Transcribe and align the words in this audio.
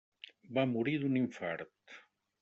Va 0.57 0.63
morir 0.69 0.95
d'un 1.03 1.19
infart. 1.19 2.01